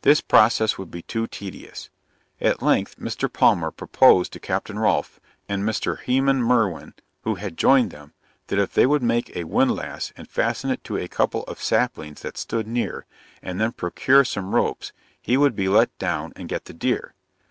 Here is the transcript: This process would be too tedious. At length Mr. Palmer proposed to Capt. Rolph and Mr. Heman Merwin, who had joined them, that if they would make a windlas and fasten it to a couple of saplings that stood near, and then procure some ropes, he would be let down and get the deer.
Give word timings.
This 0.00 0.22
process 0.22 0.78
would 0.78 0.90
be 0.90 1.02
too 1.02 1.26
tedious. 1.26 1.90
At 2.40 2.62
length 2.62 2.98
Mr. 2.98 3.30
Palmer 3.30 3.70
proposed 3.70 4.32
to 4.32 4.40
Capt. 4.40 4.70
Rolph 4.70 5.20
and 5.46 5.62
Mr. 5.62 6.00
Heman 6.00 6.42
Merwin, 6.42 6.94
who 7.24 7.34
had 7.34 7.58
joined 7.58 7.90
them, 7.90 8.14
that 8.46 8.58
if 8.58 8.72
they 8.72 8.86
would 8.86 9.02
make 9.02 9.36
a 9.36 9.44
windlas 9.44 10.10
and 10.16 10.26
fasten 10.26 10.70
it 10.70 10.82
to 10.84 10.96
a 10.96 11.06
couple 11.06 11.42
of 11.42 11.60
saplings 11.60 12.22
that 12.22 12.38
stood 12.38 12.66
near, 12.66 13.04
and 13.42 13.60
then 13.60 13.72
procure 13.72 14.24
some 14.24 14.54
ropes, 14.54 14.94
he 15.20 15.36
would 15.36 15.54
be 15.54 15.68
let 15.68 15.98
down 15.98 16.32
and 16.34 16.48
get 16.48 16.64
the 16.64 16.72
deer. 16.72 17.12